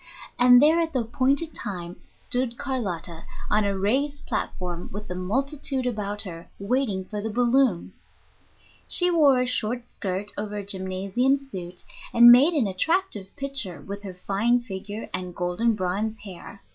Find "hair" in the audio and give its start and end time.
16.17-16.63